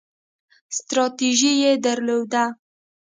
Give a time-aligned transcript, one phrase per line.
[0.77, 2.43] ستراتیژي یې درلوده.